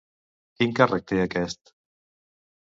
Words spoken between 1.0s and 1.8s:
té aquest?